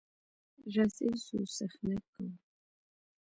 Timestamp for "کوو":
2.13-2.31